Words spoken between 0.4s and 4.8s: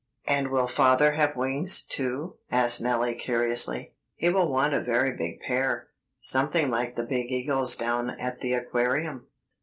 will father have wings, too?" asked Nellie curiously. "He will want a